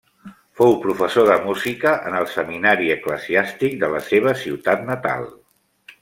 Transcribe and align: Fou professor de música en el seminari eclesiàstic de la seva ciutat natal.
Fou 0.59 0.71
professor 0.85 1.27
de 1.31 1.35
música 1.49 1.91
en 2.11 2.15
el 2.21 2.25
seminari 2.35 2.89
eclesiàstic 2.95 3.75
de 3.83 3.91
la 3.95 4.01
seva 4.09 4.33
ciutat 4.45 4.87
natal. 4.93 5.29